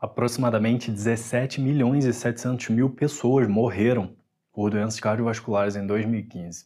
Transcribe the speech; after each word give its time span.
Aproximadamente 0.00 0.90
17 0.90 1.60
milhões 1.60 2.06
e 2.06 2.12
700 2.14 2.70
mil 2.70 2.88
pessoas 2.88 3.46
morreram 3.46 4.16
por 4.50 4.70
doenças 4.70 4.98
cardiovasculares 4.98 5.76
em 5.76 5.86
2015, 5.86 6.64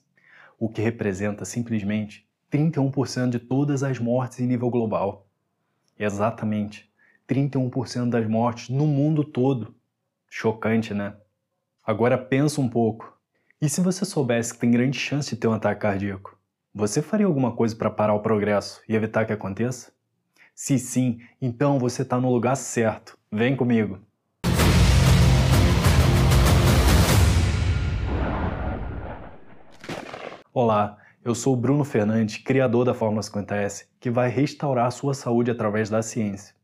o 0.56 0.68
que 0.68 0.80
representa 0.80 1.44
simplesmente 1.44 2.28
31% 2.48 3.30
de 3.30 3.40
todas 3.40 3.82
as 3.82 3.98
mortes 3.98 4.38
em 4.38 4.46
nível 4.46 4.70
global. 4.70 5.26
Exatamente, 5.98 6.88
31% 7.28 8.08
das 8.08 8.24
mortes 8.28 8.68
no 8.68 8.86
mundo 8.86 9.24
todo. 9.24 9.74
Chocante, 10.30 10.94
né? 10.94 11.16
Agora 11.84 12.16
pensa 12.16 12.60
um 12.60 12.68
pouco. 12.68 13.18
E 13.60 13.68
se 13.68 13.80
você 13.80 14.04
soubesse 14.04 14.54
que 14.54 14.60
tem 14.60 14.70
grande 14.70 14.96
chance 14.96 15.34
de 15.34 15.40
ter 15.40 15.48
um 15.48 15.54
ataque 15.54 15.80
cardíaco? 15.80 16.38
Você 16.72 17.02
faria 17.02 17.26
alguma 17.26 17.50
coisa 17.50 17.74
para 17.74 17.90
parar 17.90 18.14
o 18.14 18.22
progresso 18.22 18.80
e 18.88 18.94
evitar 18.94 19.24
que 19.24 19.32
aconteça? 19.32 19.92
Se 20.56 20.78
sim, 20.78 21.18
então 21.42 21.80
você 21.80 22.02
está 22.02 22.20
no 22.20 22.32
lugar 22.32 22.54
certo. 22.54 23.18
Vem 23.30 23.56
comigo. 23.56 23.98
Olá, 30.52 30.96
eu 31.24 31.34
sou 31.34 31.54
o 31.54 31.56
Bruno 31.56 31.82
Fernandes, 31.82 32.38
criador 32.38 32.84
da 32.84 32.94
Fórmula 32.94 33.20
50S, 33.20 33.86
que 33.98 34.08
vai 34.08 34.28
restaurar 34.30 34.86
a 34.86 34.92
sua 34.92 35.12
saúde 35.12 35.50
através 35.50 35.90
da 35.90 36.02
ciência. 36.02 36.54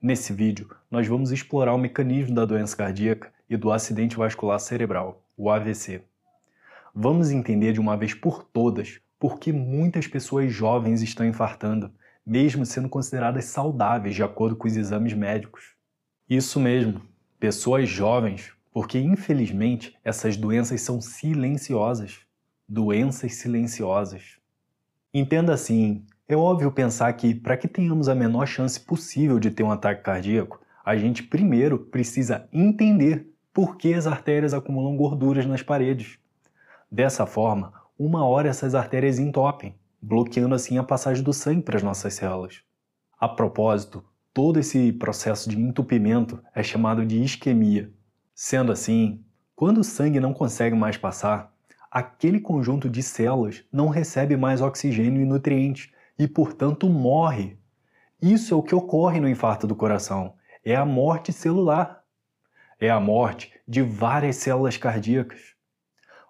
Nesse 0.00 0.32
vídeo, 0.32 0.74
nós 0.90 1.06
vamos 1.06 1.30
explorar 1.30 1.74
o 1.74 1.78
mecanismo 1.78 2.34
da 2.34 2.46
doença 2.46 2.74
cardíaca 2.74 3.30
e 3.48 3.58
do 3.58 3.70
acidente 3.70 4.16
vascular 4.16 4.58
cerebral, 4.58 5.22
o 5.36 5.50
AVC. 5.50 6.00
Vamos 6.94 7.30
entender 7.30 7.74
de 7.74 7.80
uma 7.80 7.94
vez 7.94 8.14
por 8.14 8.42
todas 8.42 9.00
por 9.18 9.38
que 9.38 9.52
muitas 9.52 10.06
pessoas 10.06 10.50
jovens 10.50 11.02
estão 11.02 11.26
infartando, 11.26 11.92
mesmo 12.26 12.64
sendo 12.64 12.88
consideradas 12.88 13.46
saudáveis 13.46 14.14
de 14.14 14.22
acordo 14.22 14.56
com 14.56 14.66
os 14.66 14.76
exames 14.76 15.12
médicos. 15.12 15.74
Isso 16.28 16.58
mesmo, 16.58 17.02
pessoas 17.38 17.88
jovens, 17.88 18.52
porque 18.72 18.98
infelizmente 18.98 19.96
essas 20.02 20.36
doenças 20.36 20.80
são 20.80 21.00
silenciosas. 21.00 22.20
Doenças 22.68 23.34
silenciosas. 23.34 24.38
Entenda 25.12 25.52
assim, 25.52 26.04
é 26.26 26.34
óbvio 26.34 26.72
pensar 26.72 27.12
que 27.12 27.34
para 27.34 27.56
que 27.56 27.68
tenhamos 27.68 28.08
a 28.08 28.14
menor 28.14 28.46
chance 28.46 28.80
possível 28.80 29.38
de 29.38 29.50
ter 29.50 29.62
um 29.62 29.70
ataque 29.70 30.02
cardíaco, 30.02 30.60
a 30.84 30.96
gente 30.96 31.22
primeiro 31.22 31.78
precisa 31.78 32.48
entender 32.52 33.30
por 33.52 33.76
que 33.76 33.94
as 33.94 34.06
artérias 34.06 34.52
acumulam 34.52 34.96
gorduras 34.96 35.46
nas 35.46 35.62
paredes. 35.62 36.18
Dessa 36.90 37.26
forma, 37.26 37.72
uma 37.98 38.26
hora 38.26 38.48
essas 38.48 38.74
artérias 38.74 39.18
entopem, 39.18 39.74
bloqueando 40.06 40.54
assim 40.54 40.78
a 40.78 40.82
passagem 40.82 41.22
do 41.22 41.32
sangue 41.32 41.62
para 41.62 41.76
as 41.76 41.82
nossas 41.82 42.14
células. 42.14 42.62
A 43.18 43.28
propósito, 43.28 44.04
Todo 44.34 44.58
esse 44.58 44.92
processo 44.92 45.48
de 45.48 45.56
entupimento 45.56 46.42
é 46.52 46.60
chamado 46.60 47.06
de 47.06 47.22
isquemia. 47.22 47.92
Sendo 48.34 48.72
assim, 48.72 49.24
quando 49.54 49.78
o 49.78 49.84
sangue 49.84 50.18
não 50.18 50.34
consegue 50.34 50.74
mais 50.74 50.96
passar, 50.96 51.54
aquele 51.88 52.40
conjunto 52.40 52.90
de 52.90 53.00
células 53.00 53.62
não 53.72 53.88
recebe 53.88 54.36
mais 54.36 54.60
oxigênio 54.60 55.22
e 55.22 55.24
nutrientes 55.24 55.92
e, 56.18 56.26
portanto, 56.26 56.88
morre. 56.88 57.56
Isso 58.20 58.52
é 58.52 58.56
o 58.56 58.62
que 58.62 58.74
ocorre 58.74 59.20
no 59.20 59.28
infarto 59.28 59.68
do 59.68 59.76
coração. 59.76 60.34
É 60.64 60.74
a 60.74 60.84
morte 60.84 61.32
celular. 61.32 62.02
É 62.80 62.90
a 62.90 62.98
morte 62.98 63.52
de 63.68 63.82
várias 63.82 64.34
células 64.34 64.76
cardíacas. 64.76 65.54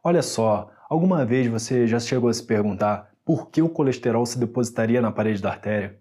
Olha 0.03 0.21
só, 0.21 0.71
alguma 0.91 1.25
vez 1.25 1.47
você 1.47 1.87
já 1.87 1.99
chegou 1.99 2.29
a 2.29 2.35
se 2.35 2.45
perguntar 2.45 3.14
por 3.25 3.51
que 3.51 3.63
o 3.63 3.69
colesterol 3.69 4.27
se 4.27 4.39
depositaria 4.39 5.01
na 5.01 5.11
parede 5.11 5.41
da 5.41 5.51
artéria? 5.51 5.99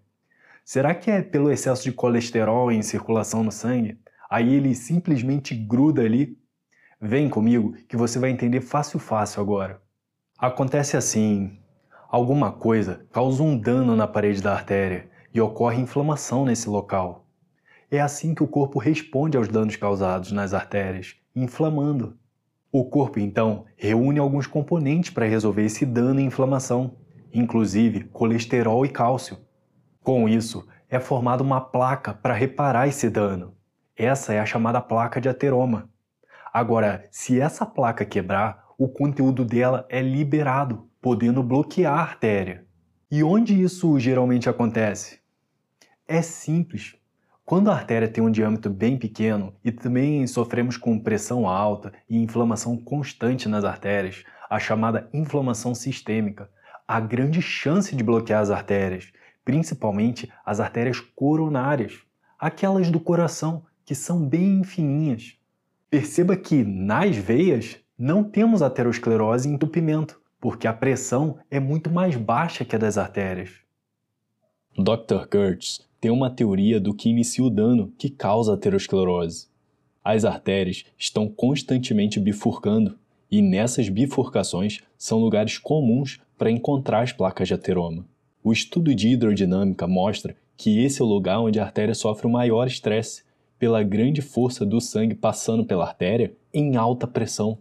Será 0.64 0.94
que 0.94 1.10
é 1.10 1.22
pelo 1.22 1.50
excesso 1.50 1.82
de 1.82 1.92
colesterol 1.92 2.70
em 2.70 2.82
circulação 2.82 3.42
no 3.42 3.50
sangue? 3.50 3.98
Aí 4.30 4.54
ele 4.54 4.74
simplesmente 4.74 5.54
gruda 5.54 6.02
ali? 6.02 6.38
Vem 7.00 7.28
comigo 7.28 7.74
que 7.88 7.96
você 7.96 8.18
vai 8.18 8.30
entender 8.30 8.60
fácil 8.60 8.98
fácil 8.98 9.40
agora. 9.40 9.80
Acontece 10.38 10.96
assim: 10.96 11.58
alguma 12.08 12.52
coisa 12.52 13.06
causa 13.10 13.42
um 13.42 13.56
dano 13.56 13.96
na 13.96 14.06
parede 14.06 14.42
da 14.42 14.52
artéria 14.52 15.08
e 15.32 15.40
ocorre 15.40 15.80
inflamação 15.80 16.44
nesse 16.44 16.68
local. 16.68 17.26
É 17.90 18.00
assim 18.00 18.34
que 18.34 18.42
o 18.42 18.48
corpo 18.48 18.78
responde 18.78 19.36
aos 19.36 19.48
danos 19.48 19.76
causados 19.76 20.32
nas 20.32 20.52
artérias, 20.52 21.16
inflamando. 21.34 22.18
O 22.72 22.84
corpo 22.84 23.20
então 23.20 23.66
reúne 23.76 24.18
alguns 24.18 24.46
componentes 24.46 25.10
para 25.10 25.26
resolver 25.26 25.64
esse 25.64 25.86
dano 25.86 26.20
e 26.20 26.24
inflamação, 26.24 26.96
inclusive 27.34 28.04
colesterol 28.04 28.86
e 28.86 28.88
cálcio. 28.88 29.38
Com 30.02 30.28
isso, 30.28 30.66
é 30.88 31.00
formada 31.00 31.42
uma 31.42 31.60
placa 31.60 32.14
para 32.14 32.32
reparar 32.32 32.86
esse 32.86 33.10
dano. 33.10 33.54
Essa 33.96 34.32
é 34.32 34.40
a 34.40 34.46
chamada 34.46 34.80
placa 34.80 35.20
de 35.20 35.28
ateroma. 35.28 35.90
Agora, 36.52 37.06
se 37.10 37.40
essa 37.40 37.66
placa 37.66 38.04
quebrar, 38.04 38.64
o 38.78 38.88
conteúdo 38.88 39.44
dela 39.44 39.86
é 39.88 40.00
liberado, 40.00 40.88
podendo 41.00 41.42
bloquear 41.42 41.94
a 41.94 42.02
artéria. 42.02 42.64
E 43.10 43.22
onde 43.22 43.60
isso 43.60 43.98
geralmente 43.98 44.48
acontece? 44.48 45.20
É 46.06 46.22
simples. 46.22 46.96
Quando 47.44 47.70
a 47.70 47.74
artéria 47.74 48.08
tem 48.08 48.24
um 48.24 48.30
diâmetro 48.30 48.72
bem 48.72 48.96
pequeno 48.96 49.54
e 49.62 49.70
também 49.70 50.26
sofremos 50.26 50.76
com 50.76 50.98
pressão 50.98 51.46
alta 51.46 51.92
e 52.08 52.16
inflamação 52.16 52.76
constante 52.76 53.48
nas 53.48 53.64
artérias, 53.64 54.24
a 54.48 54.58
chamada 54.58 55.08
inflamação 55.12 55.74
sistêmica, 55.74 56.48
há 56.86 57.00
grande 57.00 57.40
chance 57.42 57.94
de 57.94 58.02
bloquear 58.02 58.40
as 58.40 58.50
artérias 58.50 59.12
principalmente 59.44 60.30
as 60.44 60.58
artérias 60.58 60.98
coronárias, 61.00 61.98
aquelas 62.38 62.90
do 62.90 62.98
coração 62.98 63.62
que 63.84 63.94
são 63.94 64.26
bem 64.26 64.64
fininhas. 64.64 65.34
Perceba 65.90 66.36
que 66.36 66.64
nas 66.64 67.14
veias 67.16 67.76
não 67.96 68.24
temos 68.24 68.62
aterosclerose 68.62 69.48
e 69.48 69.52
entupimento, 69.52 70.20
porque 70.40 70.66
a 70.66 70.72
pressão 70.72 71.38
é 71.50 71.60
muito 71.60 71.90
mais 71.90 72.16
baixa 72.16 72.64
que 72.64 72.74
a 72.74 72.78
das 72.78 72.98
artérias. 72.98 73.50
Dr. 74.76 75.26
Kurtz 75.30 75.86
tem 76.00 76.10
uma 76.10 76.30
teoria 76.30 76.80
do 76.80 76.94
que 76.94 77.08
inicia 77.08 77.44
o 77.44 77.50
dano 77.50 77.92
que 77.96 78.10
causa 78.10 78.54
aterosclerose. 78.54 79.46
As 80.02 80.24
artérias 80.24 80.84
estão 80.98 81.28
constantemente 81.28 82.18
bifurcando, 82.18 82.98
e 83.30 83.40
nessas 83.40 83.88
bifurcações 83.88 84.80
são 84.98 85.18
lugares 85.18 85.58
comuns 85.58 86.20
para 86.36 86.50
encontrar 86.50 87.02
as 87.02 87.12
placas 87.12 87.48
de 87.48 87.54
ateroma. 87.54 88.06
O 88.42 88.52
estudo 88.52 88.94
de 88.94 89.08
hidrodinâmica 89.08 89.86
mostra 89.86 90.36
que 90.56 90.84
esse 90.84 91.00
é 91.00 91.04
o 91.04 91.08
lugar 91.08 91.40
onde 91.40 91.58
a 91.58 91.64
artéria 91.64 91.94
sofre 91.94 92.26
o 92.26 92.30
maior 92.30 92.66
estresse, 92.66 93.24
pela 93.58 93.82
grande 93.82 94.20
força 94.20 94.66
do 94.66 94.80
sangue 94.80 95.14
passando 95.14 95.64
pela 95.64 95.84
artéria 95.84 96.36
em 96.52 96.76
alta 96.76 97.06
pressão. 97.06 97.58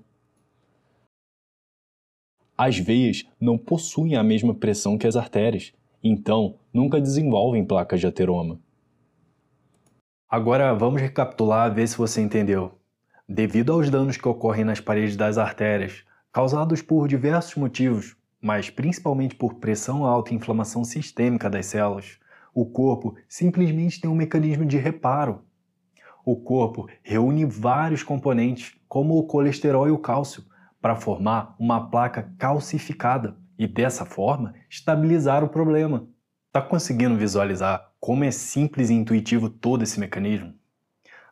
As 2.58 2.78
veias 2.78 3.26
não 3.40 3.58
possuem 3.58 4.16
a 4.16 4.24
mesma 4.24 4.54
pressão 4.54 4.98
que 4.98 5.08
as 5.08 5.16
artérias, 5.16 5.74
então 6.04 6.56
nunca 6.74 7.00
desenvolvem 7.00 7.66
placas 7.66 8.00
de 8.00 8.08
ateroma. 8.08 8.60
Agora 10.30 10.74
vamos 10.74 11.02
recapitular 11.02 11.74
ver 11.74 11.88
se 11.88 11.98
você 11.98 12.22
entendeu. 12.22 12.78
Devido 13.28 13.72
aos 13.72 13.90
danos 13.90 14.18
que 14.18 14.28
ocorrem 14.28 14.66
nas 14.66 14.80
paredes 14.80 15.16
das 15.16 15.38
artérias, 15.38 16.04
causados 16.32 16.82
por 16.82 17.08
diversos 17.08 17.56
motivos, 17.56 18.16
mas 18.44 18.70
principalmente 18.70 19.36
por 19.36 19.54
pressão 19.54 20.06
alta 20.06 20.34
e 20.34 20.36
inflamação 20.36 20.84
sistêmica 20.84 21.50
das 21.50 21.68
células, 21.68 22.20
o 22.54 22.66
corpo 22.66 23.16
simplesmente 23.26 24.02
tem 24.02 24.10
um 24.10 24.16
mecanismo 24.16 24.66
de 24.66 24.78
reparo. 24.78 25.46
O 26.26 26.36
corpo 26.36 26.90
reúne 27.02 27.46
vários 27.46 28.04
componentes, 28.04 28.76
como 28.90 29.18
o 29.18 29.26
colesterol 29.26 29.88
e 29.88 29.92
o 29.92 29.98
cálcio, 29.98 30.44
para 30.82 30.98
formar 30.98 31.56
uma 31.58 31.90
placa 31.90 32.34
calcificada 32.38 33.38
e 33.58 33.66
dessa 33.66 34.04
forma 34.06 34.54
estabilizar 34.70 35.42
o 35.42 35.48
problema. 35.48 36.06
Está 36.48 36.62
conseguindo 36.62 37.16
visualizar 37.16 37.94
como 37.98 38.26
é 38.26 38.32
simples 38.32 38.90
e 38.90 38.94
intuitivo 38.94 39.50
todo 39.50 39.84
esse 39.84 40.02
mecanismo? 40.02 40.54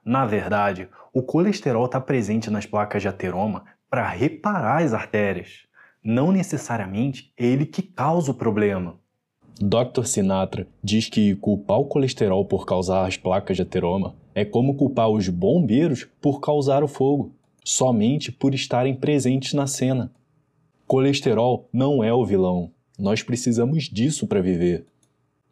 Na 0.03 0.25
verdade, 0.25 0.87
o 1.13 1.21
colesterol 1.21 1.85
está 1.85 1.99
presente 1.99 2.49
nas 2.49 2.65
placas 2.65 3.01
de 3.01 3.09
ateroma 3.09 3.65
para 3.89 4.07
reparar 4.07 4.81
as 4.81 4.93
artérias 4.93 5.69
não 6.03 6.31
necessariamente 6.31 7.31
é 7.37 7.45
ele 7.45 7.65
que 7.65 7.81
causa 7.81 8.31
o 8.31 8.35
problema. 8.35 8.99
Dr. 9.59 10.05
Sinatra 10.05 10.67
diz 10.83 11.07
que 11.07 11.35
culpar 11.35 11.79
o 11.79 11.85
colesterol 11.85 12.43
por 12.45 12.65
causar 12.65 13.05
as 13.05 13.17
placas 13.17 13.57
de 13.57 13.61
ateroma 13.61 14.15
é 14.33 14.43
como 14.43 14.75
culpar 14.75 15.09
os 15.09 15.29
bombeiros 15.29 16.07
por 16.19 16.39
causar 16.39 16.83
o 16.83 16.87
fogo, 16.87 17.31
somente 17.63 18.31
por 18.31 18.55
estarem 18.55 18.95
presentes 18.95 19.53
na 19.53 19.67
cena. 19.67 20.11
Colesterol 20.87 21.69
não 21.71 22.03
é 22.03 22.11
o 22.11 22.25
vilão, 22.25 22.71
nós 22.97 23.21
precisamos 23.21 23.83
disso 23.83 24.25
para 24.25 24.41
viver. 24.41 24.85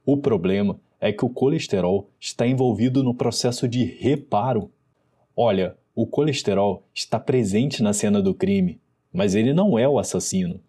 O 0.06 0.18
problema 0.18 0.80
é 1.00 1.14
que 1.14 1.24
o 1.24 1.30
colesterol 1.30 2.10
está 2.20 2.48
envolvido 2.48 3.04
no 3.04 3.14
processo 3.14 3.68
de 3.68 3.84
reparo. 3.84 4.72
Olha, 5.36 5.78
o 5.96 6.08
colesterol 6.08 6.84
está 6.94 7.20
presente 7.20 7.84
na 7.84 7.94
cena 7.94 8.22
do 8.22 8.34
crime, 8.34 8.80
mas 9.14 9.36
ele 9.36 9.54
não 9.54 9.78
é 9.78 9.88
o 9.88 10.00
assassino. 10.00 10.60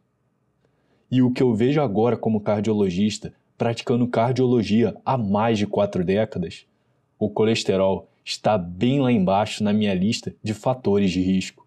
E 1.11 1.23
o 1.23 1.31
que 1.33 1.43
eu 1.43 1.55
vejo 1.55 1.81
agora 1.81 2.17
como 2.17 2.41
cardiologista, 2.41 3.33
praticando 3.59 4.07
cardiologia 4.07 4.97
há 5.05 5.19
mais 5.19 5.59
de 5.59 5.67
quatro 5.67 6.05
décadas, 6.05 6.67
o 7.19 7.29
colesterol 7.29 8.09
está 8.25 8.57
bem 8.57 9.01
lá 9.01 9.11
embaixo 9.11 9.63
na 9.65 9.73
minha 9.73 9.93
lista 9.93 10.35
de 10.43 10.55
fatores 10.55 11.11
de 11.11 11.21
risco. 11.21 11.67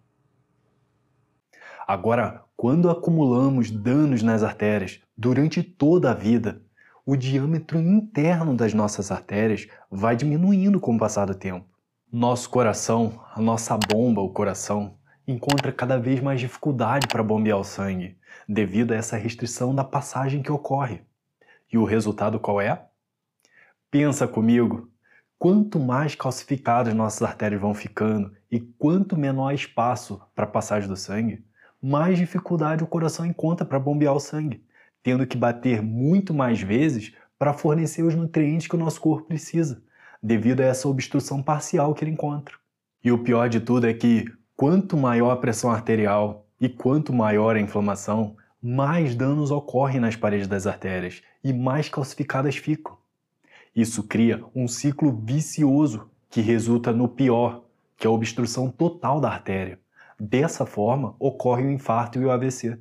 Agora, 1.86 2.42
quando 2.56 2.88
acumulamos 2.88 3.70
danos 3.70 4.22
nas 4.22 4.42
artérias 4.42 5.00
durante 5.16 5.62
toda 5.62 6.10
a 6.10 6.14
vida, 6.14 6.62
o 7.04 7.14
diâmetro 7.14 7.78
interno 7.78 8.56
das 8.56 8.72
nossas 8.72 9.10
artérias 9.12 9.68
vai 9.90 10.16
diminuindo 10.16 10.80
com 10.80 10.96
o 10.96 10.98
passar 10.98 11.26
do 11.26 11.34
tempo. 11.34 11.66
Nosso 12.10 12.48
coração, 12.48 13.20
a 13.34 13.42
nossa 13.42 13.76
bomba, 13.76 14.22
o 14.22 14.30
coração, 14.30 14.94
encontra 15.26 15.72
cada 15.72 15.98
vez 15.98 16.20
mais 16.20 16.40
dificuldade 16.40 17.06
para 17.06 17.22
bombear 17.22 17.58
o 17.58 17.64
sangue, 17.64 18.16
devido 18.48 18.92
a 18.92 18.96
essa 18.96 19.16
restrição 19.16 19.74
da 19.74 19.84
passagem 19.84 20.42
que 20.42 20.52
ocorre. 20.52 21.00
E 21.72 21.78
o 21.78 21.84
resultado 21.84 22.38
qual 22.38 22.60
é? 22.60 22.84
Pensa 23.90 24.28
comigo, 24.28 24.90
quanto 25.38 25.78
mais 25.80 26.14
calcificadas 26.14 26.94
nossas 26.94 27.22
artérias 27.22 27.60
vão 27.60 27.74
ficando 27.74 28.34
e 28.50 28.60
quanto 28.60 29.16
menor 29.16 29.52
espaço 29.52 30.20
para 30.34 30.44
a 30.44 30.48
passagem 30.48 30.88
do 30.88 30.96
sangue, 30.96 31.44
mais 31.80 32.18
dificuldade 32.18 32.84
o 32.84 32.86
coração 32.86 33.26
encontra 33.26 33.66
para 33.66 33.78
bombear 33.78 34.14
o 34.14 34.20
sangue, 34.20 34.64
tendo 35.02 35.26
que 35.26 35.36
bater 35.36 35.82
muito 35.82 36.32
mais 36.32 36.60
vezes 36.60 37.14
para 37.38 37.52
fornecer 37.52 38.02
os 38.02 38.14
nutrientes 38.14 38.66
que 38.66 38.74
o 38.74 38.78
nosso 38.78 39.00
corpo 39.00 39.28
precisa, 39.28 39.82
devido 40.22 40.60
a 40.60 40.64
essa 40.64 40.88
obstrução 40.88 41.42
parcial 41.42 41.94
que 41.94 42.04
ele 42.04 42.12
encontra. 42.12 42.54
E 43.02 43.12
o 43.12 43.22
pior 43.22 43.48
de 43.48 43.60
tudo 43.60 43.86
é 43.86 43.92
que 43.92 44.24
quanto 44.64 44.96
maior 44.96 45.30
a 45.30 45.36
pressão 45.36 45.70
arterial 45.70 46.46
e 46.58 46.70
quanto 46.70 47.12
maior 47.12 47.54
a 47.54 47.60
inflamação, 47.60 48.34
mais 48.62 49.14
danos 49.14 49.50
ocorrem 49.50 50.00
nas 50.00 50.16
paredes 50.16 50.48
das 50.48 50.66
artérias 50.66 51.20
e 51.44 51.52
mais 51.52 51.90
calcificadas 51.90 52.56
ficam. 52.56 52.96
Isso 53.76 54.04
cria 54.04 54.42
um 54.54 54.66
ciclo 54.66 55.12
vicioso 55.22 56.08
que 56.30 56.40
resulta 56.40 56.92
no 56.92 57.06
pior, 57.06 57.64
que 57.94 58.06
é 58.06 58.08
a 58.08 58.10
obstrução 58.10 58.70
total 58.70 59.20
da 59.20 59.28
artéria. 59.28 59.78
Dessa 60.18 60.64
forma, 60.64 61.14
ocorre 61.18 61.64
o 61.64 61.70
infarto 61.70 62.18
e 62.18 62.24
o 62.24 62.30
AVC. 62.30 62.78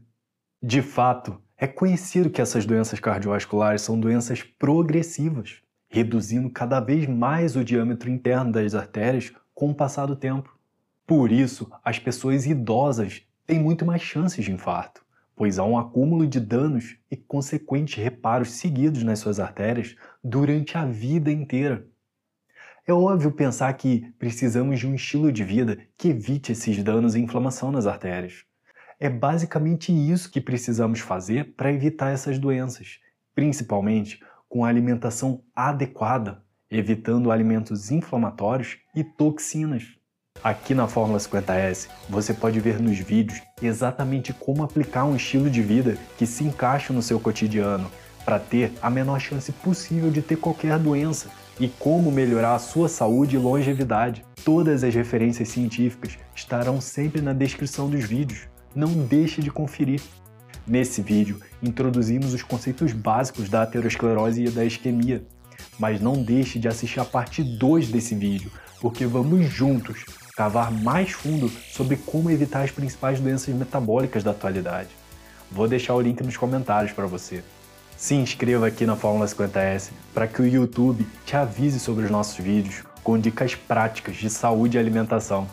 De 0.62 0.82
fato, 0.82 1.38
é 1.58 1.68
conhecido 1.68 2.30
que 2.30 2.42
essas 2.42 2.66
doenças 2.66 3.02
cardiovasculares 3.02 3.82
são 3.82 4.00
doenças 4.00 4.42
progressivas, 4.42 5.58
reduzindo 5.90 6.50
cada 6.50 6.80
vez 6.80 7.06
mais 7.10 7.58
o 7.58 7.64
diâmetro 7.66 8.10
interno 8.10 8.54
das 8.54 8.74
artérias 8.74 9.34
com 9.54 9.72
o 9.72 9.76
passar 9.76 10.06
do 10.06 10.16
tempo. 10.16 10.63
Por 11.06 11.32
isso, 11.32 11.70
as 11.84 12.00
pessoas 12.00 12.46
idosas 12.46 13.24
têm 13.46 13.60
muito 13.60 13.86
mais 13.86 14.02
chances 14.02 14.46
de 14.46 14.52
infarto, 14.52 15.06
pois 15.36 15.60
há 15.60 15.66
um 15.66 15.78
acúmulo 15.78 16.26
de 16.26 16.40
danos 16.40 16.98
e 17.12 17.18
consequentes 17.18 18.02
reparos 18.02 18.52
seguidos 18.52 19.04
nas 19.04 19.20
suas 19.20 19.40
artérias 19.40 19.96
durante 20.24 20.78
a 20.78 20.86
vida 20.86 21.30
inteira. 21.30 21.86
É 22.88 22.94
óbvio 22.94 23.32
pensar 23.32 23.74
que 23.74 24.14
precisamos 24.20 24.80
de 24.80 24.88
um 24.88 24.96
estilo 24.96 25.32
de 25.32 25.44
vida 25.44 25.78
que 25.98 26.10
evite 26.10 26.52
esses 26.52 26.82
danos 26.84 27.16
e 27.16 27.20
inflamação 27.20 27.72
nas 27.72 27.86
artérias. 27.86 28.46
É 29.00 29.10
basicamente 29.10 29.92
isso 29.92 30.32
que 30.32 30.40
precisamos 30.40 31.00
fazer 31.00 31.54
para 31.56 31.72
evitar 31.72 32.12
essas 32.12 32.40
doenças, 32.40 33.00
principalmente 33.36 34.22
com 34.48 34.64
a 34.64 34.70
alimentação 34.70 35.44
adequada, 35.56 36.44
evitando 36.70 37.32
alimentos 37.32 37.92
inflamatórios 37.92 38.78
e 38.96 39.04
toxinas. 39.04 39.98
Aqui 40.44 40.76
na 40.76 40.90
Fórmula 40.90 41.20
50S, 41.20 41.88
você 42.10 42.34
pode 42.34 42.60
ver 42.60 42.78
nos 42.78 43.00
vídeos 43.00 43.42
exatamente 43.62 44.34
como 44.34 44.62
aplicar 44.62 45.06
um 45.06 45.16
estilo 45.16 45.50
de 45.50 45.62
vida 45.62 45.98
que 46.18 46.26
se 46.26 46.44
encaixe 46.44 46.92
no 46.92 47.02
seu 47.02 47.18
cotidiano, 47.18 47.90
para 48.26 48.40
ter 48.40 48.74
a 48.82 48.90
menor 48.90 49.22
chance 49.22 49.50
possível 49.54 50.12
de 50.12 50.22
ter 50.22 50.36
qualquer 50.36 50.78
doença 50.78 51.30
e 51.58 51.70
como 51.70 52.12
melhorar 52.12 52.56
a 52.56 52.60
sua 52.60 52.90
saúde 52.90 53.38
e 53.38 53.40
longevidade. 53.40 54.26
Todas 54.44 54.84
as 54.84 54.94
referências 54.94 55.48
científicas 55.48 56.18
estarão 56.36 56.82
sempre 56.82 57.22
na 57.22 57.32
descrição 57.32 57.90
dos 57.90 58.04
vídeos. 58.04 58.42
Não 58.76 58.90
deixe 58.90 59.42
de 59.42 59.50
conferir. 59.50 60.02
Nesse 60.68 61.02
vídeo, 61.02 61.40
introduzimos 61.62 62.34
os 62.34 62.44
conceitos 62.44 62.92
básicos 62.92 63.48
da 63.48 63.62
aterosclerose 63.62 64.44
e 64.44 64.50
da 64.50 64.66
isquemia. 64.66 65.24
Mas 65.80 66.02
não 66.02 66.22
deixe 66.22 66.60
de 66.60 66.68
assistir 66.68 67.00
a 67.00 67.06
parte 67.06 67.42
2 67.42 67.88
desse 67.88 68.14
vídeo, 68.14 68.52
porque 68.82 69.06
vamos 69.06 69.46
juntos 69.46 70.04
cavar 70.36 70.72
mais 70.72 71.12
fundo 71.12 71.50
sobre 71.50 71.96
como 71.96 72.32
evitar 72.32 72.64
as 72.64 72.72
principais 72.72 73.20
doenças 73.20 73.54
metabólicas 73.54 74.24
da 74.24 74.32
atualidade. 74.32 74.90
Vou 75.52 75.68
deixar 75.68 75.94
o 75.94 76.02
link 76.02 76.22
nos 76.24 76.38
comentários 76.38 76.92
para 76.92 77.06
você. 77.06 77.44
Se 77.96 78.16
inscreva 78.16 78.68
aqui 78.68 78.86
na 78.86 78.96
Fórmula 78.96 79.28
50S 79.28 79.92
para 80.14 80.28
que 80.28 80.42
o 80.42 80.48
YouTube 80.48 81.08
te 81.26 81.36
avise 81.36 81.80
sobre 81.80 82.06
os 82.06 82.12
nossos 82.12 82.38
vídeos 82.38 82.84
com 83.04 83.20
dicas 83.20 83.54
práticas 83.54 84.16
de 84.16 84.30
saúde 84.30 84.78
e 84.78 84.80
alimentação. 84.80 85.48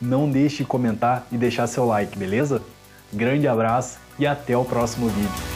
Não 0.00 0.30
deixe 0.30 0.58
de 0.58 0.64
comentar 0.64 1.26
e 1.30 1.36
deixar 1.36 1.66
seu 1.66 1.84
like, 1.84 2.18
beleza? 2.18 2.62
Grande 3.12 3.46
abraço 3.46 3.98
e 4.18 4.26
até 4.26 4.56
o 4.56 4.64
próximo 4.64 5.08
vídeo. 5.08 5.51